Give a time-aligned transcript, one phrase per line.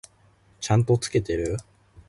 [0.59, 1.57] ちゃんと付けてる？